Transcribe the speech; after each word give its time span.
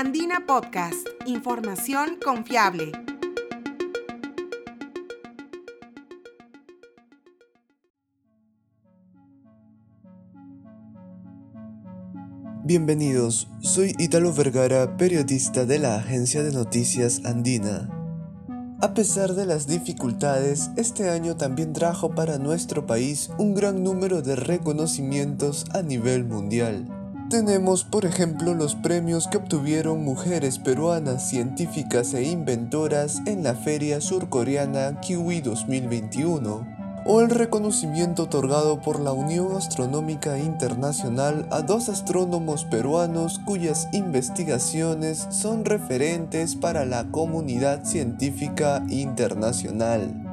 Andina 0.00 0.46
Podcast, 0.46 1.08
información 1.26 2.20
confiable. 2.24 2.92
Bienvenidos, 12.62 13.48
soy 13.60 13.96
Italo 13.98 14.32
Vergara, 14.32 14.96
periodista 14.96 15.64
de 15.64 15.80
la 15.80 15.96
agencia 15.96 16.44
de 16.44 16.52
noticias 16.52 17.24
Andina. 17.24 17.88
A 18.80 18.94
pesar 18.94 19.34
de 19.34 19.46
las 19.46 19.66
dificultades, 19.66 20.70
este 20.76 21.10
año 21.10 21.36
también 21.36 21.72
trajo 21.72 22.14
para 22.14 22.38
nuestro 22.38 22.86
país 22.86 23.30
un 23.36 23.52
gran 23.52 23.82
número 23.82 24.22
de 24.22 24.36
reconocimientos 24.36 25.64
a 25.74 25.82
nivel 25.82 26.24
mundial. 26.24 26.97
Tenemos, 27.30 27.84
por 27.84 28.06
ejemplo, 28.06 28.54
los 28.54 28.74
premios 28.74 29.28
que 29.28 29.36
obtuvieron 29.36 30.02
mujeres 30.02 30.58
peruanas 30.58 31.28
científicas 31.28 32.14
e 32.14 32.22
inventoras 32.22 33.20
en 33.26 33.42
la 33.42 33.54
feria 33.54 34.00
surcoreana 34.00 34.98
Kiwi 35.02 35.42
2021 35.42 36.66
o 37.04 37.20
el 37.20 37.28
reconocimiento 37.28 38.24
otorgado 38.24 38.80
por 38.80 39.00
la 39.00 39.12
Unión 39.12 39.54
Astronómica 39.54 40.38
Internacional 40.38 41.46
a 41.50 41.60
dos 41.60 41.90
astrónomos 41.90 42.64
peruanos 42.64 43.40
cuyas 43.44 43.88
investigaciones 43.92 45.26
son 45.28 45.66
referentes 45.66 46.56
para 46.56 46.86
la 46.86 47.10
comunidad 47.10 47.84
científica 47.84 48.82
internacional. 48.88 50.27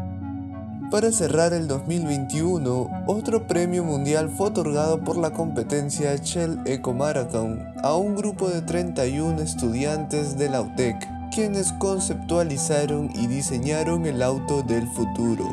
Para 0.91 1.11
cerrar 1.11 1.51
el 1.53 1.67
2021, 1.67 3.05
otro 3.07 3.47
premio 3.47 3.83
mundial 3.83 4.29
fue 4.29 4.47
otorgado 4.47 4.99
por 5.03 5.17
la 5.17 5.31
competencia 5.31 6.15
Shell 6.15 6.59
Eco 6.65 6.93
Marathon 6.93 7.73
a 7.81 7.95
un 7.95 8.15
grupo 8.15 8.49
de 8.49 8.61
31 8.61 9.41
estudiantes 9.41 10.37
de 10.37 10.47
la 10.47 10.61
UTEC, 10.61 10.95
quienes 11.33 11.73
conceptualizaron 11.73 13.09
y 13.15 13.25
diseñaron 13.25 14.05
el 14.05 14.21
auto 14.21 14.61
del 14.61 14.87
futuro. 14.87 15.49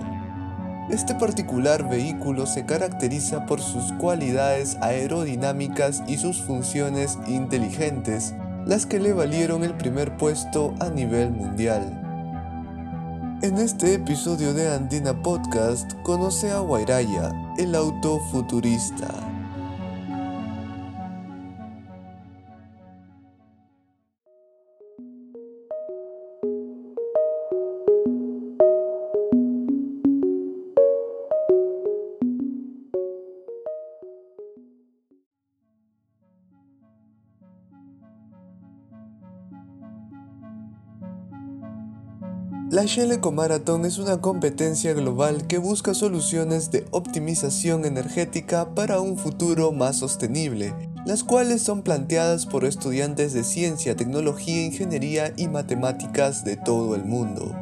Este 0.90 1.14
particular 1.14 1.88
vehículo 1.88 2.46
se 2.46 2.66
caracteriza 2.66 3.46
por 3.46 3.62
sus 3.62 3.90
cualidades 3.94 4.76
aerodinámicas 4.82 6.02
y 6.06 6.18
sus 6.18 6.42
funciones 6.42 7.18
inteligentes, 7.26 8.34
las 8.66 8.84
que 8.84 9.00
le 9.00 9.14
valieron 9.14 9.64
el 9.64 9.74
primer 9.74 10.14
puesto 10.18 10.74
a 10.78 10.90
nivel 10.90 11.32
mundial. 11.32 12.01
En 13.42 13.58
este 13.58 13.94
episodio 13.94 14.54
de 14.54 14.72
Andina 14.72 15.20
Podcast 15.20 15.94
conoce 16.04 16.52
a 16.52 16.62
Wairaya, 16.62 17.32
el 17.58 17.74
auto 17.74 18.20
La 42.72 42.86
Shell 42.86 43.12
Eco 43.12 43.32
Marathon 43.32 43.84
es 43.84 43.98
una 43.98 44.22
competencia 44.22 44.94
global 44.94 45.46
que 45.46 45.58
busca 45.58 45.92
soluciones 45.92 46.70
de 46.70 46.86
optimización 46.90 47.84
energética 47.84 48.74
para 48.74 48.98
un 48.98 49.18
futuro 49.18 49.72
más 49.72 49.96
sostenible, 49.96 50.72
las 51.04 51.22
cuales 51.22 51.60
son 51.60 51.82
planteadas 51.82 52.46
por 52.46 52.64
estudiantes 52.64 53.34
de 53.34 53.44
ciencia, 53.44 53.94
tecnología, 53.94 54.64
ingeniería 54.64 55.34
y 55.36 55.48
matemáticas 55.48 56.46
de 56.46 56.56
todo 56.56 56.94
el 56.94 57.04
mundo. 57.04 57.54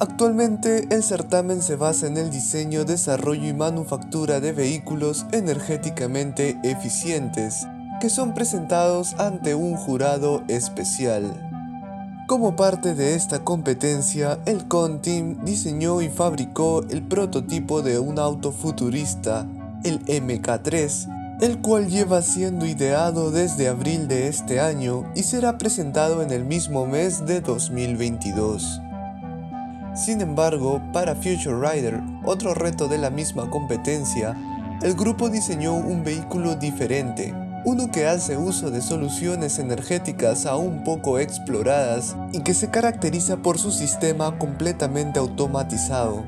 Actualmente 0.00 0.88
el 0.90 1.02
certamen 1.02 1.60
se 1.60 1.76
basa 1.76 2.06
en 2.06 2.16
el 2.16 2.30
diseño, 2.30 2.86
desarrollo 2.86 3.46
y 3.46 3.52
manufactura 3.52 4.40
de 4.40 4.52
vehículos 4.52 5.26
energéticamente 5.32 6.58
eficientes, 6.62 7.66
que 8.00 8.08
son 8.08 8.32
presentados 8.32 9.16
ante 9.18 9.54
un 9.54 9.76
jurado 9.76 10.44
especial. 10.48 11.47
Como 12.28 12.56
parte 12.56 12.94
de 12.94 13.14
esta 13.14 13.42
competencia, 13.42 14.38
el 14.44 14.68
Conteam 14.68 15.46
diseñó 15.46 16.02
y 16.02 16.10
fabricó 16.10 16.82
el 16.90 17.02
prototipo 17.02 17.80
de 17.80 17.98
un 17.98 18.18
auto 18.18 18.52
futurista, 18.52 19.46
el 19.82 20.04
MK3, 20.04 21.40
el 21.40 21.58
cual 21.62 21.88
lleva 21.88 22.20
siendo 22.20 22.66
ideado 22.66 23.30
desde 23.30 23.68
abril 23.68 24.08
de 24.08 24.28
este 24.28 24.60
año 24.60 25.10
y 25.14 25.22
será 25.22 25.56
presentado 25.56 26.20
en 26.20 26.30
el 26.30 26.44
mismo 26.44 26.84
mes 26.84 27.24
de 27.24 27.40
2022. 27.40 28.82
Sin 29.94 30.20
embargo, 30.20 30.82
para 30.92 31.14
Future 31.14 31.56
Rider, 31.58 31.98
otro 32.26 32.52
reto 32.52 32.88
de 32.88 32.98
la 32.98 33.08
misma 33.08 33.48
competencia, 33.48 34.36
el 34.82 34.92
grupo 34.92 35.30
diseñó 35.30 35.72
un 35.72 36.04
vehículo 36.04 36.56
diferente, 36.56 37.32
uno 37.64 37.90
que 37.92 38.06
hace 38.06 38.36
uso 38.36 38.70
de 38.70 38.80
soluciones 38.80 39.58
energéticas 39.58 40.46
aún 40.46 40.84
poco 40.84 41.18
exploradas 41.18 42.16
y 42.32 42.42
que 42.42 42.54
se 42.54 42.70
caracteriza 42.70 43.42
por 43.42 43.58
su 43.58 43.70
sistema 43.70 44.38
completamente 44.38 45.18
automatizado. 45.18 46.24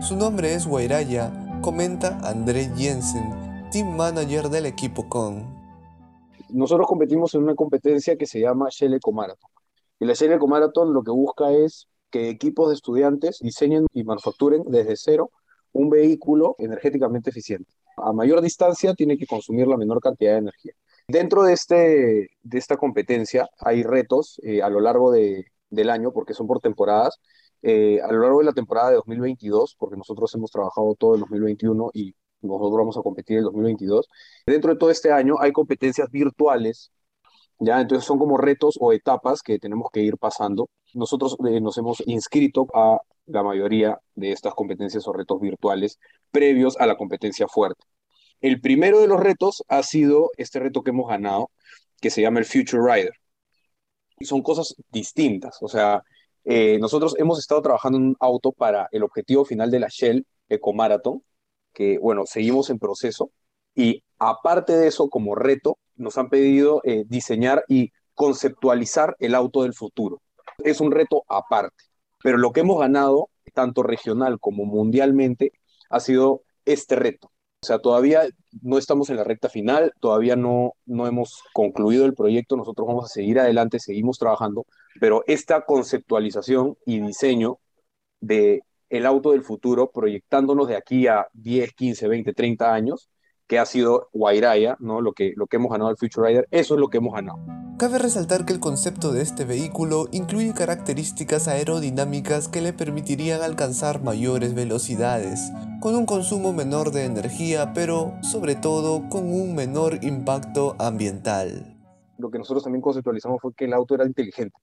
Su 0.00 0.16
nombre 0.16 0.54
es 0.54 0.66
Wairaya, 0.66 1.60
comenta 1.62 2.18
André 2.22 2.70
Jensen, 2.76 3.68
team 3.70 3.96
manager 3.96 4.48
del 4.48 4.66
equipo 4.66 5.08
CON. 5.08 5.54
Nosotros 6.48 6.86
competimos 6.86 7.34
en 7.34 7.44
una 7.44 7.54
competencia 7.54 8.16
que 8.16 8.26
se 8.26 8.40
llama 8.40 8.68
Shell 8.70 8.94
Eco 8.94 9.12
Marathon. 9.12 9.50
Y 10.00 10.04
la 10.04 10.14
Shell 10.14 10.32
Eco 10.32 10.48
Marathon 10.48 10.92
lo 10.92 11.02
que 11.02 11.12
busca 11.12 11.52
es 11.52 11.88
que 12.10 12.28
equipos 12.28 12.68
de 12.68 12.74
estudiantes 12.74 13.38
diseñen 13.40 13.86
y 13.92 14.04
manufacturen 14.04 14.62
desde 14.66 14.96
cero 14.96 15.30
un 15.72 15.90
vehículo 15.90 16.56
energéticamente 16.58 17.30
eficiente. 17.30 17.75
A 17.96 18.12
mayor 18.12 18.40
distancia 18.40 18.94
tiene 18.94 19.16
que 19.16 19.26
consumir 19.26 19.66
la 19.66 19.76
menor 19.76 20.00
cantidad 20.00 20.32
de 20.32 20.38
energía. 20.38 20.72
Dentro 21.08 21.44
de, 21.44 21.52
este, 21.52 22.28
de 22.42 22.58
esta 22.58 22.76
competencia 22.76 23.48
hay 23.58 23.82
retos 23.82 24.40
eh, 24.42 24.62
a 24.62 24.68
lo 24.68 24.80
largo 24.80 25.12
de, 25.12 25.46
del 25.70 25.90
año, 25.90 26.12
porque 26.12 26.34
son 26.34 26.46
por 26.46 26.60
temporadas. 26.60 27.20
Eh, 27.62 28.00
a 28.02 28.12
lo 28.12 28.20
largo 28.20 28.38
de 28.40 28.44
la 28.44 28.52
temporada 28.52 28.90
de 28.90 28.96
2022, 28.96 29.76
porque 29.78 29.96
nosotros 29.96 30.34
hemos 30.34 30.50
trabajado 30.50 30.94
todo 30.94 31.14
el 31.14 31.20
2021 31.20 31.90
y 31.94 32.14
nosotros 32.42 32.78
vamos 32.78 32.96
a 32.96 33.02
competir 33.02 33.38
el 33.38 33.44
2022. 33.44 34.08
Dentro 34.46 34.72
de 34.72 34.78
todo 34.78 34.90
este 34.90 35.12
año 35.12 35.36
hay 35.40 35.52
competencias 35.52 36.10
virtuales, 36.10 36.92
¿ya? 37.58 37.80
Entonces 37.80 38.06
son 38.06 38.18
como 38.18 38.36
retos 38.36 38.76
o 38.80 38.92
etapas 38.92 39.42
que 39.42 39.58
tenemos 39.58 39.88
que 39.92 40.00
ir 40.00 40.16
pasando. 40.18 40.68
Nosotros 40.94 41.36
eh, 41.48 41.60
nos 41.60 41.78
hemos 41.78 42.02
inscrito 42.06 42.66
a 42.74 42.98
la 43.26 43.42
mayoría 43.42 43.98
de 44.14 44.32
estas 44.32 44.54
competencias 44.54 45.06
o 45.06 45.12
retos 45.12 45.40
virtuales 45.40 45.98
previos 46.30 46.76
a 46.78 46.86
la 46.86 46.96
competencia 46.96 47.48
fuerte. 47.48 47.84
El 48.40 48.60
primero 48.60 49.00
de 49.00 49.08
los 49.08 49.20
retos 49.20 49.62
ha 49.68 49.82
sido 49.82 50.30
este 50.36 50.60
reto 50.60 50.82
que 50.82 50.90
hemos 50.90 51.08
ganado, 51.08 51.50
que 52.00 52.10
se 52.10 52.22
llama 52.22 52.38
el 52.40 52.44
Future 52.44 52.82
Rider. 52.82 53.12
Y 54.18 54.24
son 54.24 54.42
cosas 54.42 54.74
distintas, 54.90 55.58
o 55.62 55.68
sea, 55.68 56.02
eh, 56.44 56.78
nosotros 56.78 57.16
hemos 57.18 57.40
estado 57.40 57.60
trabajando 57.60 57.98
en 57.98 58.04
un 58.04 58.16
auto 58.20 58.52
para 58.52 58.88
el 58.92 59.02
objetivo 59.02 59.44
final 59.44 59.70
de 59.70 59.80
la 59.80 59.88
Shell 59.90 60.24
Eco 60.48 60.72
Marathon, 60.72 61.22
que 61.72 61.98
bueno, 61.98 62.24
seguimos 62.24 62.70
en 62.70 62.78
proceso, 62.78 63.30
y 63.74 64.04
aparte 64.18 64.76
de 64.76 64.86
eso, 64.86 65.10
como 65.10 65.34
reto, 65.34 65.78
nos 65.96 66.16
han 66.18 66.30
pedido 66.30 66.80
eh, 66.84 67.04
diseñar 67.08 67.64
y 67.68 67.90
conceptualizar 68.14 69.16
el 69.18 69.34
auto 69.34 69.64
del 69.64 69.74
futuro. 69.74 70.22
Es 70.58 70.80
un 70.80 70.92
reto 70.92 71.24
aparte. 71.28 71.84
Pero 72.26 72.38
lo 72.38 72.50
que 72.50 72.58
hemos 72.58 72.80
ganado, 72.80 73.30
tanto 73.54 73.84
regional 73.84 74.40
como 74.40 74.64
mundialmente, 74.64 75.52
ha 75.90 76.00
sido 76.00 76.42
este 76.64 76.96
reto. 76.96 77.28
O 77.62 77.66
sea, 77.66 77.78
todavía 77.78 78.24
no 78.62 78.78
estamos 78.78 79.10
en 79.10 79.16
la 79.16 79.22
recta 79.22 79.48
final, 79.48 79.92
todavía 80.00 80.34
no, 80.34 80.72
no 80.86 81.06
hemos 81.06 81.44
concluido 81.52 82.04
el 82.04 82.14
proyecto, 82.14 82.56
nosotros 82.56 82.88
vamos 82.88 83.04
a 83.04 83.14
seguir 83.14 83.38
adelante, 83.38 83.78
seguimos 83.78 84.18
trabajando, 84.18 84.66
pero 84.98 85.22
esta 85.28 85.64
conceptualización 85.64 86.76
y 86.84 86.98
diseño 86.98 87.60
de 88.18 88.62
el 88.90 89.06
auto 89.06 89.30
del 89.30 89.44
futuro, 89.44 89.92
proyectándonos 89.92 90.66
de 90.66 90.74
aquí 90.74 91.06
a 91.06 91.28
10, 91.32 91.74
15, 91.74 92.08
20, 92.08 92.32
30 92.32 92.74
años, 92.74 93.08
que 93.46 93.58
ha 93.58 93.66
sido 93.66 94.08
Wairaya, 94.12 94.76
¿no? 94.80 95.00
Lo 95.00 95.12
que, 95.12 95.32
lo 95.36 95.46
que 95.46 95.56
hemos 95.56 95.70
ganado 95.70 95.90
el 95.90 95.96
Future 95.96 96.28
Rider, 96.28 96.48
eso 96.50 96.74
es 96.74 96.80
lo 96.80 96.88
que 96.88 96.98
hemos 96.98 97.14
ganado. 97.14 97.38
Cabe 97.78 97.98
resaltar 97.98 98.46
que 98.46 98.52
el 98.52 98.60
concepto 98.60 99.12
de 99.12 99.22
este 99.22 99.44
vehículo 99.44 100.06
incluye 100.10 100.54
características 100.54 101.46
aerodinámicas 101.46 102.48
que 102.48 102.62
le 102.62 102.72
permitirían 102.72 103.42
alcanzar 103.42 104.02
mayores 104.02 104.54
velocidades, 104.54 105.52
con 105.80 105.94
un 105.94 106.06
consumo 106.06 106.52
menor 106.52 106.90
de 106.90 107.04
energía, 107.04 107.72
pero 107.74 108.14
sobre 108.22 108.54
todo 108.54 109.08
con 109.08 109.26
un 109.26 109.54
menor 109.54 110.02
impacto 110.02 110.74
ambiental. 110.78 111.76
Lo 112.18 112.30
que 112.30 112.38
nosotros 112.38 112.64
también 112.64 112.80
conceptualizamos 112.80 113.40
fue 113.42 113.52
que 113.54 113.66
el 113.66 113.74
auto 113.74 113.94
era 113.94 114.06
inteligente. 114.06 114.56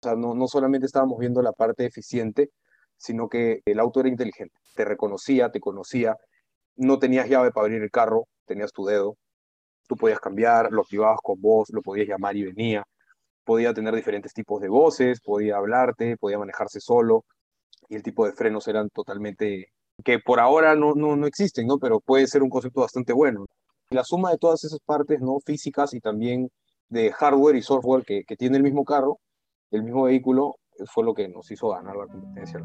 O 0.00 0.08
sea, 0.08 0.16
no, 0.16 0.34
no 0.34 0.48
solamente 0.48 0.86
estábamos 0.86 1.18
viendo 1.18 1.40
la 1.40 1.52
parte 1.52 1.86
eficiente, 1.86 2.50
sino 2.96 3.28
que 3.28 3.62
el 3.64 3.78
auto 3.78 4.00
era 4.00 4.08
inteligente. 4.08 4.56
Te 4.74 4.84
reconocía, 4.84 5.50
te 5.50 5.60
conocía, 5.60 6.16
no 6.76 6.98
tenías 6.98 7.28
llave 7.28 7.50
para 7.52 7.66
abrir 7.66 7.82
el 7.82 7.90
carro, 7.90 8.26
tenías 8.46 8.72
tu 8.72 8.84
dedo, 8.84 9.16
tú 9.88 9.96
podías 9.96 10.20
cambiar, 10.20 10.72
lo 10.72 10.82
activabas 10.82 11.18
con 11.22 11.40
voz, 11.40 11.68
lo 11.70 11.82
podías 11.82 12.08
llamar 12.08 12.36
y 12.36 12.44
venía. 12.44 12.84
podía 13.44 13.74
tener 13.74 13.94
diferentes 13.94 14.32
tipos 14.34 14.60
de 14.60 14.68
voces, 14.68 15.20
podía 15.20 15.56
hablarte, 15.56 16.16
podía 16.18 16.38
manejarse 16.38 16.80
solo, 16.80 17.24
y 17.88 17.96
el 17.96 18.02
tipo 18.02 18.26
de 18.26 18.32
frenos 18.32 18.66
eran 18.68 18.90
totalmente, 18.90 19.66
que 20.04 20.18
por 20.18 20.40
ahora 20.40 20.74
no, 20.76 20.94
no, 20.94 21.16
no 21.16 21.26
existen, 21.26 21.66
¿no? 21.66 21.78
Pero 21.78 22.00
puede 22.00 22.26
ser 22.26 22.42
un 22.42 22.50
concepto 22.50 22.80
bastante 22.82 23.12
bueno. 23.12 23.46
La 23.90 24.04
suma 24.04 24.32
de 24.32 24.38
todas 24.38 24.64
esas 24.64 24.80
partes, 24.84 25.20
¿no? 25.20 25.38
Físicas 25.44 25.94
y 25.94 26.00
también 26.00 26.50
de 26.88 27.12
hardware 27.12 27.56
y 27.56 27.62
software 27.62 28.04
que, 28.04 28.24
que 28.24 28.36
tiene 28.36 28.56
el 28.56 28.64
mismo 28.64 28.84
carro, 28.84 29.18
el 29.70 29.84
mismo 29.84 30.04
vehículo, 30.04 30.56
fue 30.86 31.04
lo 31.04 31.14
que 31.14 31.28
nos 31.28 31.50
hizo 31.50 31.70
ganar 31.70 31.96
la 31.96 32.06
competencia. 32.06 32.60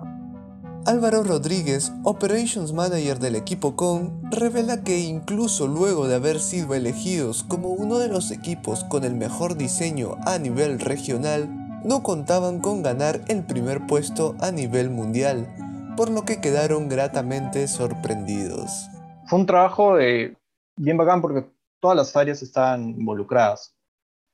Álvaro 0.87 1.23
Rodríguez, 1.23 1.93
Operations 2.03 2.73
Manager 2.73 3.19
del 3.19 3.35
equipo 3.35 3.75
CON, 3.75 4.19
revela 4.31 4.83
que 4.83 4.97
incluso 4.97 5.67
luego 5.67 6.07
de 6.07 6.15
haber 6.15 6.39
sido 6.39 6.73
elegidos 6.73 7.43
como 7.43 7.69
uno 7.69 7.99
de 7.99 8.07
los 8.07 8.31
equipos 8.31 8.83
con 8.85 9.03
el 9.03 9.13
mejor 9.13 9.57
diseño 9.57 10.15
a 10.25 10.39
nivel 10.39 10.79
regional, 10.79 11.47
no 11.85 12.01
contaban 12.01 12.61
con 12.61 12.81
ganar 12.81 13.21
el 13.27 13.45
primer 13.45 13.85
puesto 13.85 14.35
a 14.39 14.51
nivel 14.51 14.89
mundial, 14.89 15.47
por 15.95 16.09
lo 16.09 16.23
que 16.23 16.41
quedaron 16.41 16.89
gratamente 16.89 17.67
sorprendidos. 17.67 18.89
Fue 19.27 19.37
un 19.37 19.45
trabajo 19.45 19.97
de 19.97 20.35
bien 20.77 20.97
bacán 20.97 21.21
porque 21.21 21.45
todas 21.79 21.95
las 21.95 22.15
áreas 22.15 22.41
estaban 22.41 22.89
involucradas. 22.89 23.75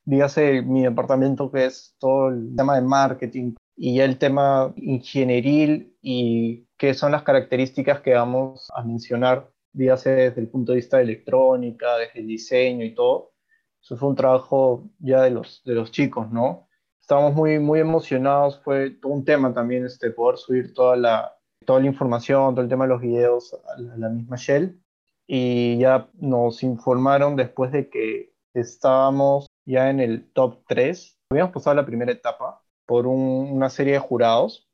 Dígase 0.05 0.61
mi 0.61 0.83
departamento 0.83 1.51
que 1.51 1.65
es 1.65 1.93
todo 1.99 2.29
el 2.29 2.55
tema 2.55 2.75
de 2.75 2.83
marketing, 2.83 3.53
y 3.77 3.95
ya 3.95 4.05
el 4.05 4.17
tema 4.17 4.73
ingenieril 4.75 5.95
y 6.01 6.67
qué 6.77 6.95
son 6.95 7.11
las 7.11 7.21
características 7.21 8.01
que 8.01 8.15
vamos 8.15 8.69
a 8.73 8.83
mencionar, 8.83 9.51
dígase 9.71 10.09
desde 10.09 10.41
el 10.41 10.49
punto 10.49 10.71
de 10.71 10.77
vista 10.77 10.97
de 10.97 11.03
electrónica, 11.03 11.95
desde 11.97 12.19
el 12.21 12.27
diseño 12.27 12.83
y 12.83 12.95
todo. 12.95 13.33
Eso 13.79 13.95
fue 13.95 14.09
un 14.09 14.15
trabajo 14.15 14.89
ya 14.97 15.21
de 15.21 15.29
los, 15.29 15.63
de 15.63 15.75
los 15.75 15.91
chicos, 15.91 16.31
¿no? 16.31 16.67
Estábamos 16.99 17.35
muy, 17.35 17.59
muy 17.59 17.79
emocionados, 17.79 18.59
fue 18.63 18.89
todo 18.89 19.13
un 19.13 19.23
tema 19.23 19.53
también 19.53 19.85
este, 19.85 20.09
poder 20.09 20.37
subir 20.37 20.73
toda 20.73 20.95
la, 20.95 21.37
toda 21.63 21.79
la 21.79 21.85
información, 21.85 22.55
todo 22.55 22.63
el 22.63 22.69
tema 22.69 22.85
de 22.85 22.89
los 22.89 23.01
videos 23.01 23.53
a 23.53 23.79
la, 23.79 23.93
a 23.93 23.97
la 23.97 24.09
misma 24.09 24.37
Shell. 24.37 24.81
Y 25.27 25.77
ya 25.77 26.09
nos 26.15 26.63
informaron 26.63 27.35
después 27.35 27.71
de 27.71 27.89
que 27.89 28.33
estábamos 28.55 29.45
ya 29.65 29.89
en 29.91 29.99
el 29.99 30.31
top 30.33 30.63
3. 30.67 31.19
Habíamos 31.29 31.53
pasado 31.53 31.75
la 31.75 31.85
primera 31.85 32.11
etapa, 32.11 32.63
por 32.87 33.05
una 33.05 33.69
serie 33.69 33.93
de 33.93 33.99
jurados, 33.99 34.67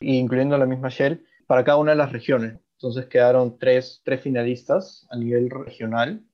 incluyendo 0.00 0.56
la 0.56 0.64
misma 0.64 0.88
Shell, 0.88 1.26
para 1.46 1.64
cada 1.64 1.76
una 1.76 1.90
de 1.90 1.98
las 1.98 2.12
regiones. 2.12 2.58
Entonces 2.78 3.06
quedaron 3.06 3.58
tres, 3.58 4.00
tres 4.04 4.22
finalistas 4.22 5.06
a 5.10 5.16
nivel 5.16 5.50
regional 5.50 6.24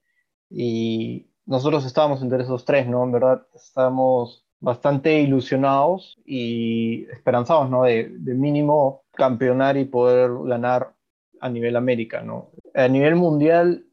y 0.48 1.28
nosotros 1.46 1.84
estábamos 1.84 2.22
entre 2.22 2.42
esos 2.42 2.64
tres, 2.64 2.86
¿no? 2.86 3.02
En 3.04 3.12
verdad 3.12 3.46
estábamos 3.54 4.46
bastante 4.60 5.20
ilusionados 5.20 6.18
y 6.24 7.04
esperanzados, 7.10 7.70
¿no? 7.70 7.84
De, 7.84 8.08
de 8.10 8.34
mínimo 8.34 9.02
campeonar 9.12 9.76
y 9.76 9.86
poder 9.86 10.30
ganar 10.46 10.94
a 11.40 11.48
nivel 11.48 11.76
América, 11.76 12.22
¿no? 12.22 12.50
A 12.74 12.86
nivel 12.88 13.16
mundial, 13.16 13.86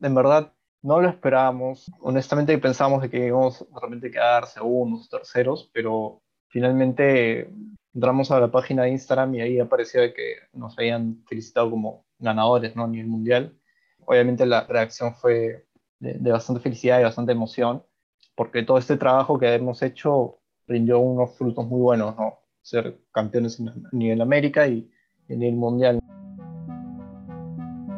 en 0.00 0.14
verdad, 0.14 0.52
no 0.82 1.00
lo 1.00 1.08
esperábamos. 1.08 1.90
Honestamente 2.00 2.56
pensábamos 2.58 3.02
de 3.02 3.10
que 3.10 3.26
íbamos 3.26 3.62
a 3.62 3.80
repente 3.80 4.10
quedar 4.10 4.46
segundos, 4.46 5.08
terceros, 5.08 5.70
pero 5.72 6.21
finalmente 6.52 7.50
entramos 7.94 8.30
a 8.30 8.38
la 8.38 8.50
página 8.50 8.82
de 8.82 8.90
Instagram 8.90 9.34
y 9.34 9.40
ahí 9.40 9.58
apareció 9.58 10.02
que 10.14 10.36
nos 10.52 10.78
habían 10.78 11.24
felicitado 11.26 11.70
como 11.70 12.04
ganadores 12.18 12.76
¿no? 12.76 12.84
a 12.84 12.88
nivel 12.88 13.08
mundial. 13.08 13.58
Obviamente 14.04 14.46
la 14.46 14.64
reacción 14.64 15.14
fue 15.14 15.66
de, 15.98 16.30
bastante 16.30 16.60
felicidad 16.60 17.00
y 17.00 17.04
bastante 17.04 17.32
emoción, 17.32 17.82
porque 18.34 18.62
todo 18.62 18.78
este 18.78 18.96
trabajo 18.96 19.38
que 19.38 19.54
hemos 19.54 19.82
hecho 19.82 20.38
rindió 20.66 20.98
unos 20.98 21.36
frutos 21.36 21.66
muy 21.66 21.80
buenos, 21.80 22.16
¿no? 22.16 22.38
Ser 22.60 22.98
campeones 23.12 23.60
a 23.60 23.74
nivel 23.92 24.20
América 24.20 24.66
y 24.66 24.90
a 25.28 25.34
nivel 25.34 25.56
mundial. 25.56 26.00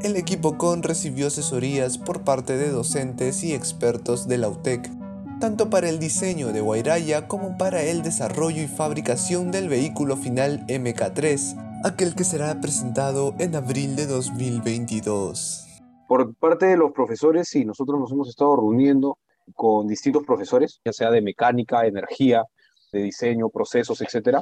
El 0.02 0.16
equipo 0.16 0.58
CON 0.58 0.82
recibió 0.82 1.28
asesorías 1.28 1.98
por 1.98 2.24
parte 2.24 2.56
de 2.56 2.70
docentes 2.70 3.42
y 3.42 3.54
expertos 3.54 4.28
de 4.28 4.38
la 4.38 4.48
UTEC 4.48 5.03
tanto 5.40 5.70
para 5.70 5.88
el 5.88 5.98
diseño 5.98 6.52
de 6.52 6.60
Guairaya 6.60 7.28
como 7.28 7.56
para 7.58 7.82
el 7.82 8.02
desarrollo 8.02 8.62
y 8.62 8.66
fabricación 8.66 9.50
del 9.50 9.68
vehículo 9.68 10.16
final 10.16 10.64
MK3, 10.66 11.82
aquel 11.84 12.14
que 12.14 12.24
será 12.24 12.60
presentado 12.60 13.34
en 13.38 13.54
abril 13.54 13.96
de 13.96 14.06
2022. 14.06 15.66
Por 16.08 16.34
parte 16.36 16.66
de 16.66 16.76
los 16.76 16.92
profesores, 16.92 17.48
sí, 17.48 17.64
nosotros 17.64 17.98
nos 17.98 18.12
hemos 18.12 18.28
estado 18.28 18.56
reuniendo 18.56 19.18
con 19.54 19.86
distintos 19.86 20.24
profesores, 20.24 20.80
ya 20.84 20.92
sea 20.92 21.10
de 21.10 21.20
mecánica, 21.20 21.86
energía, 21.86 22.44
de 22.92 23.02
diseño, 23.02 23.48
procesos, 23.48 24.00
etc. 24.00 24.38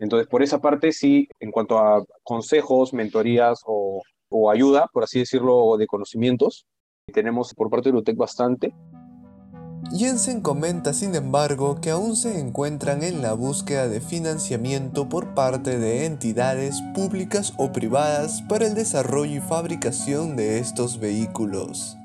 Entonces, 0.00 0.28
por 0.28 0.42
esa 0.42 0.60
parte, 0.60 0.92
sí, 0.92 1.28
en 1.40 1.50
cuanto 1.50 1.78
a 1.78 2.04
consejos, 2.22 2.92
mentorías 2.92 3.60
o, 3.64 4.02
o 4.28 4.50
ayuda, 4.50 4.88
por 4.92 5.04
así 5.04 5.20
decirlo, 5.20 5.76
de 5.76 5.86
conocimientos, 5.86 6.66
tenemos 7.12 7.54
por 7.54 7.70
parte 7.70 7.90
de 7.90 7.98
UTEC 7.98 8.16
bastante. 8.16 8.74
Jensen 9.92 10.40
comenta 10.40 10.92
sin 10.92 11.14
embargo 11.14 11.80
que 11.80 11.90
aún 11.90 12.16
se 12.16 12.40
encuentran 12.40 13.02
en 13.02 13.22
la 13.22 13.34
búsqueda 13.34 13.88
de 13.88 14.00
financiamiento 14.00 15.08
por 15.08 15.34
parte 15.34 15.78
de 15.78 16.06
entidades 16.06 16.82
públicas 16.94 17.54
o 17.56 17.72
privadas 17.72 18.42
para 18.48 18.66
el 18.66 18.74
desarrollo 18.74 19.36
y 19.36 19.40
fabricación 19.40 20.34
de 20.34 20.58
estos 20.58 20.98
vehículos. 20.98 21.96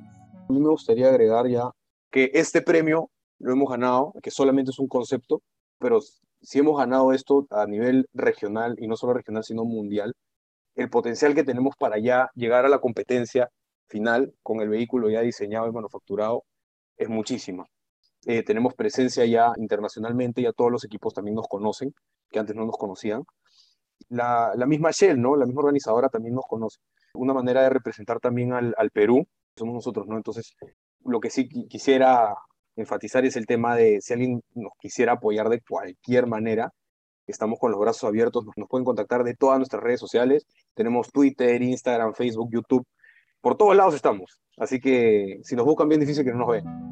A 0.47 0.53
mí 0.53 0.59
me 0.59 0.69
gustaría 0.69 1.09
agregar 1.09 1.47
ya 1.47 1.71
que 2.11 2.29
este 2.33 2.61
premio 2.61 3.09
lo 3.39 3.51
hemos 3.51 3.69
ganado, 3.69 4.13
que 4.21 4.31
solamente 4.31 4.71
es 4.71 4.79
un 4.79 4.87
concepto, 4.87 5.41
pero 5.79 5.99
si 6.41 6.59
hemos 6.59 6.77
ganado 6.77 7.13
esto 7.13 7.47
a 7.49 7.65
nivel 7.65 8.07
regional 8.13 8.75
y 8.77 8.87
no 8.87 8.95
solo 8.95 9.13
regional 9.13 9.43
sino 9.43 9.65
mundial, 9.65 10.13
el 10.75 10.89
potencial 10.89 11.33
que 11.33 11.43
tenemos 11.43 11.75
para 11.77 11.97
ya 11.97 12.29
llegar 12.35 12.65
a 12.65 12.69
la 12.69 12.79
competencia 12.79 13.49
final 13.87 14.33
con 14.43 14.61
el 14.61 14.69
vehículo 14.69 15.09
ya 15.09 15.21
diseñado 15.21 15.67
y 15.67 15.71
manufacturado 15.71 16.43
es 17.01 17.09
muchísima. 17.09 17.65
Eh, 18.25 18.43
tenemos 18.43 18.75
presencia 18.75 19.25
ya 19.25 19.51
internacionalmente, 19.57 20.41
ya 20.41 20.53
todos 20.53 20.71
los 20.71 20.83
equipos 20.85 21.13
también 21.13 21.35
nos 21.35 21.47
conocen, 21.47 21.93
que 22.29 22.39
antes 22.39 22.55
no 22.55 22.65
nos 22.65 22.77
conocían. 22.77 23.23
La, 24.09 24.51
la 24.55 24.65
misma 24.65 24.91
Shell, 24.91 25.19
¿no? 25.19 25.35
La 25.35 25.45
misma 25.45 25.61
organizadora 25.61 26.09
también 26.09 26.35
nos 26.35 26.45
conoce. 26.47 26.79
Una 27.15 27.33
manera 27.33 27.63
de 27.63 27.69
representar 27.69 28.19
también 28.19 28.53
al, 28.53 28.75
al 28.77 28.91
Perú, 28.91 29.25
somos 29.55 29.73
nosotros, 29.73 30.07
¿no? 30.07 30.17
Entonces, 30.17 30.53
lo 31.03 31.19
que 31.19 31.29
sí 31.29 31.49
quisiera 31.67 32.35
enfatizar 32.75 33.25
es 33.25 33.35
el 33.35 33.45
tema 33.47 33.75
de 33.75 33.99
si 34.01 34.13
alguien 34.13 34.41
nos 34.53 34.73
quisiera 34.79 35.13
apoyar 35.13 35.49
de 35.49 35.61
cualquier 35.61 36.27
manera, 36.27 36.71
estamos 37.27 37.59
con 37.59 37.71
los 37.71 37.79
brazos 37.79 38.03
abiertos, 38.03 38.45
nos, 38.45 38.55
nos 38.57 38.67
pueden 38.69 38.85
contactar 38.85 39.23
de 39.23 39.35
todas 39.35 39.57
nuestras 39.57 39.81
redes 39.83 39.99
sociales, 39.99 40.45
tenemos 40.73 41.11
Twitter, 41.11 41.61
Instagram, 41.61 42.13
Facebook, 42.13 42.49
YouTube, 42.51 42.85
por 43.41 43.57
todos 43.57 43.75
lados 43.75 43.95
estamos, 43.95 44.39
así 44.57 44.79
que 44.79 45.39
si 45.43 45.55
nos 45.55 45.65
buscan 45.65 45.89
bien 45.89 45.99
difícil 45.99 46.23
que 46.23 46.31
no 46.31 46.39
nos 46.39 46.49
vean. 46.49 46.90